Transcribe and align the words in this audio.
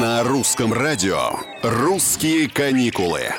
На 0.00 0.22
русском 0.24 0.74
радио 0.74 1.30
«Русские 1.62 2.50
каникулы». 2.50 3.30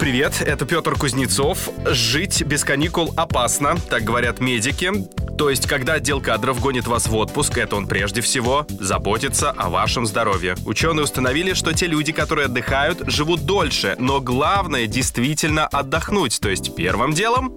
Привет, 0.00 0.42
это 0.44 0.66
Петр 0.66 0.96
Кузнецов. 0.96 1.68
Жить 1.86 2.42
без 2.42 2.64
каникул 2.64 3.14
опасно, 3.16 3.76
так 3.88 4.02
говорят 4.02 4.40
медики. 4.40 4.90
То 5.38 5.48
есть, 5.48 5.68
когда 5.68 5.94
отдел 5.94 6.20
кадров 6.20 6.60
гонит 6.60 6.88
вас 6.88 7.06
в 7.06 7.14
отпуск, 7.14 7.56
это 7.56 7.76
он 7.76 7.86
прежде 7.86 8.20
всего 8.20 8.66
заботится 8.68 9.52
о 9.52 9.70
вашем 9.70 10.04
здоровье. 10.04 10.56
Ученые 10.66 11.04
установили, 11.04 11.52
что 11.54 11.72
те 11.72 11.86
люди, 11.86 12.10
которые 12.10 12.46
отдыхают, 12.46 13.04
живут 13.06 13.46
дольше, 13.46 13.94
но 14.00 14.20
главное 14.20 14.88
действительно 14.88 15.68
отдохнуть. 15.68 16.40
То 16.40 16.48
есть, 16.48 16.74
первым 16.74 17.12
делом 17.12 17.56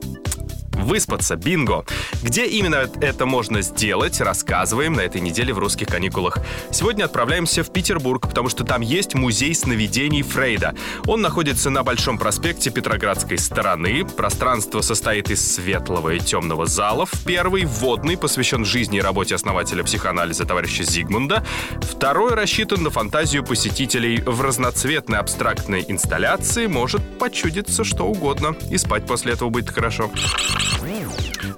выспаться. 0.85 1.35
Бинго! 1.35 1.85
Где 2.21 2.45
именно 2.45 2.87
это 3.01 3.25
можно 3.25 3.61
сделать, 3.61 4.21
рассказываем 4.21 4.93
на 4.93 5.01
этой 5.01 5.21
неделе 5.21 5.53
в 5.53 5.59
русских 5.59 5.87
каникулах. 5.87 6.37
Сегодня 6.71 7.05
отправляемся 7.05 7.63
в 7.63 7.71
Петербург, 7.71 8.27
потому 8.27 8.49
что 8.49 8.63
там 8.63 8.81
есть 8.81 9.15
музей 9.15 9.53
сновидений 9.53 10.21
Фрейда. 10.21 10.75
Он 11.07 11.21
находится 11.21 11.69
на 11.69 11.83
Большом 11.83 12.17
проспекте 12.17 12.69
Петроградской 12.69 13.37
стороны. 13.37 14.05
Пространство 14.05 14.81
состоит 14.81 15.29
из 15.29 15.55
светлого 15.55 16.11
и 16.11 16.19
темного 16.19 16.65
залов. 16.65 17.11
Первый, 17.25 17.65
вводный, 17.65 18.17
посвящен 18.17 18.65
жизни 18.65 18.99
и 18.99 19.01
работе 19.01 19.35
основателя 19.35 19.83
психоанализа 19.83 20.45
товарища 20.45 20.83
Зигмунда. 20.83 21.45
Второй 21.81 22.33
рассчитан 22.33 22.83
на 22.83 22.89
фантазию 22.89 23.43
посетителей. 23.43 24.21
В 24.25 24.41
разноцветной 24.41 25.19
абстрактной 25.19 25.85
инсталляции 25.87 26.67
может 26.67 27.01
почудиться 27.17 27.83
что 27.83 28.05
угодно. 28.05 28.55
И 28.69 28.77
спать 28.77 29.05
после 29.05 29.33
этого 29.33 29.49
будет 29.49 29.69
хорошо. 29.69 30.09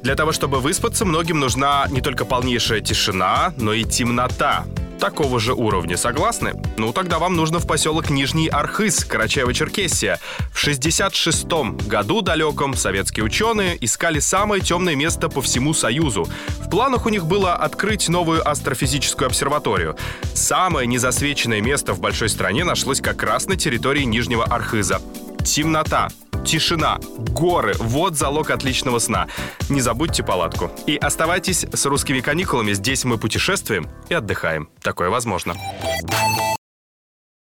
Для 0.01 0.15
того, 0.15 0.31
чтобы 0.31 0.59
выспаться, 0.59 1.05
многим 1.05 1.39
нужна 1.39 1.85
не 1.89 2.01
только 2.01 2.25
полнейшая 2.25 2.81
тишина, 2.81 3.53
но 3.57 3.73
и 3.73 3.83
темнота 3.83 4.65
такого 4.97 5.39
же 5.39 5.53
уровня. 5.53 5.97
Согласны? 5.97 6.53
Ну, 6.77 6.91
тогда 6.91 7.19
вам 7.19 7.35
нужно 7.35 7.59
в 7.59 7.67
поселок 7.67 8.09
Нижний 8.09 8.47
Архыз, 8.47 9.05
Карачаево-Черкесия. 9.07 10.17
В 10.51 10.67
66-м 10.67 11.77
году 11.77 12.21
далеком 12.21 12.73
советские 12.73 13.25
ученые 13.25 13.77
искали 13.83 14.19
самое 14.19 14.61
темное 14.61 14.95
место 14.95 15.29
по 15.29 15.41
всему 15.41 15.73
Союзу. 15.73 16.27
В 16.59 16.69
планах 16.69 17.05
у 17.05 17.09
них 17.09 17.25
было 17.25 17.55
открыть 17.55 18.09
новую 18.09 18.47
астрофизическую 18.47 19.27
обсерваторию. 19.27 19.95
Самое 20.33 20.87
незасвеченное 20.87 21.61
место 21.61 21.93
в 21.93 21.99
большой 21.99 22.29
стране 22.29 22.63
нашлось 22.63 23.01
как 23.01 23.23
раз 23.23 23.45
на 23.45 23.55
территории 23.55 24.03
Нижнего 24.03 24.45
Архыза. 24.45 25.01
Темнота, 25.45 26.09
тишина, 26.47 26.97
горы. 27.17 27.75
Вот 27.77 28.15
залог 28.15 28.49
отличного 28.49 28.99
сна. 28.99 29.27
Не 29.69 29.81
забудьте 29.81 30.23
палатку. 30.23 30.71
И 30.87 30.95
оставайтесь 30.95 31.65
с 31.71 31.85
русскими 31.85 32.21
каникулами. 32.21 32.73
Здесь 32.73 33.03
мы 33.03 33.17
путешествуем 33.17 33.87
и 34.09 34.13
отдыхаем. 34.13 34.69
Такое 34.81 35.09
возможно. 35.09 35.55